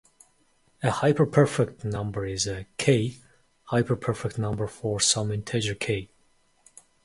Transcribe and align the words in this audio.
A 0.81 0.87
hyperperfect 0.89 1.83
number 1.85 2.25
is 2.25 2.47
a 2.47 2.65
"k"-hyperperfect 2.79 4.39
number 4.39 4.65
for 4.65 4.99
some 4.99 5.31
integer 5.31 5.75
"k". 5.75 6.09